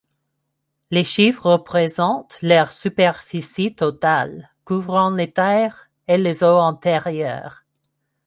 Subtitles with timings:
[0.89, 7.63] Les chiffres représentent leur superficie totale, couvrant les terres et les eaux intérieures.